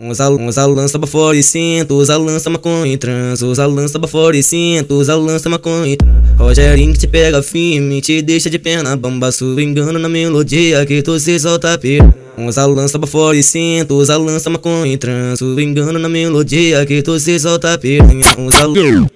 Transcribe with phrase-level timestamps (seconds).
[0.00, 0.96] Usa, usa lança
[1.34, 3.98] e cinto, usa lança maconha em trans, usa lança
[4.32, 6.14] e cinto, usa lança maconha em trans.
[6.38, 11.18] Rogerinho que te pega firme, te deixa de perna bamba, engano na melodia que tu
[11.18, 12.14] se solta pira.
[12.38, 12.96] Usa lança
[13.34, 18.24] e cinto, usa lança maconha em trans, engano na melodia que tu se solta piranha.
[18.38, 19.08] Usa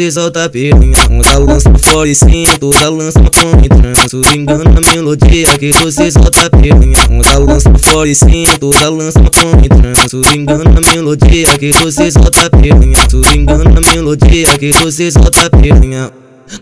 [0.00, 5.58] se solta piranha Usa lança fora e cinto, usa lança com tranço Engano na melodia
[5.58, 10.80] que se solta piranha Usa lança fora e cinto, usa lança com tranço Engano na
[10.80, 12.96] melodia que se solta piranha
[13.34, 16.10] Engano na melodia que se solta piranha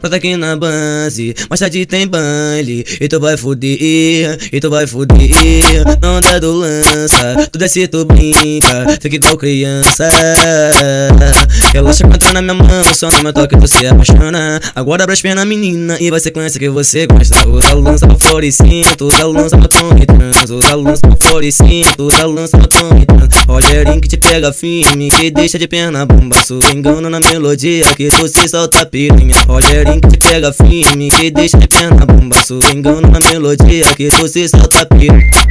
[0.03, 2.85] Nós aqui na base, mais tarde tem baile.
[3.01, 5.85] E tu vai fuder, e tu vai fuder.
[6.03, 8.99] Não dá do lança, tu desce tu brinca.
[9.01, 10.09] Fica igual criança
[11.73, 14.61] Relaxa quando na minha mão, só no meu toque se apaixona.
[14.75, 17.47] Agora abra as pernas menina e vai sequência que você gosta.
[17.47, 19.69] Usa lança pra fora cinto, usa lança pra
[20.01, 20.51] e trans.
[20.51, 23.45] Usa lança pra fora cinto, usa lança pra e trans.
[23.47, 26.37] Rogerinho que te pega firme, que deixa de perna bomba
[26.73, 29.35] Engano na melodia que tu se solta piranha.
[29.47, 32.37] Rogerinho que te pega firme, que deixa de perna bomba
[32.73, 35.49] Engano na melodia que tu se solta piranha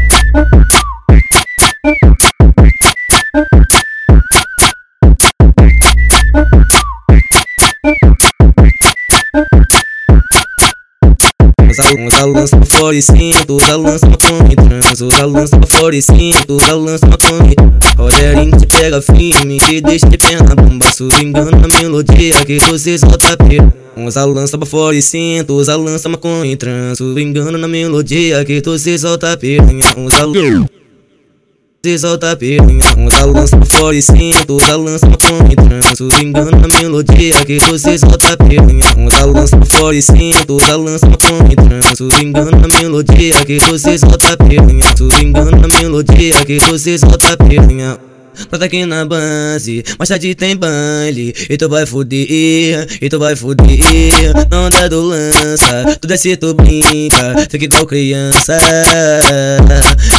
[11.77, 16.01] Usa, usa lança pra fora e cinto, usa lança maconha trans Usa lança fora e
[16.01, 17.53] cinto, usa lança maconha
[17.95, 20.87] Rogerinho te pega firme, que deixa de perna bomba
[21.21, 26.09] Engano na melodia que se solta pira Usa lança pra fora e cinto, usa lança
[26.09, 30.67] maconha trans Engano na melodia que se solta piranha Usa
[31.87, 37.45] se solta piranha Usa lança fora e cinto, usa lança maconha tranço Engano na melodia
[37.45, 42.67] que se solta piranha Usa lança fora e cinto, usa lança maconha tranço Engano na
[42.67, 44.83] melodia que se solta piranha
[45.21, 47.97] Engano na melodia que se solta piranha
[48.51, 53.35] Nós aqui na base, mais tarde tem baile E tu vai fuder, e tu vai
[53.35, 53.67] fuder.
[54.49, 57.47] Não dá do lança, tu desce tu brinca.
[57.49, 58.57] Fica igual criança.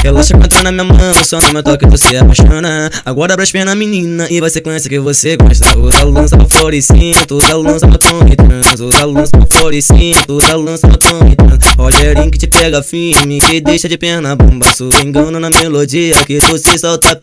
[0.02, 2.90] Relaxa quando na minha mão, só no meu toque tu se apaixona.
[3.04, 5.78] Agora abra as pernas menina e vai sequência que você gosta.
[5.78, 9.46] Usa lança pra fora e cinto, usa lança pra tom e trans Usa lança pra
[9.46, 13.60] fora e cinto, usa lança pra tom e trans Rogerinho que te pega firme, que
[13.60, 14.66] deixa de perna bomba
[15.02, 17.18] Engano na melodia que tu se solta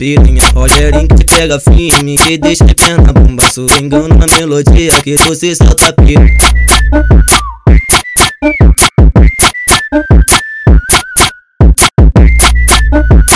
[0.54, 5.56] Rogerinho devagarinho que pega firme E deixa a na bomba swingando na melodia que você
[5.56, 6.26] solta pica
[12.92, 13.35] Thank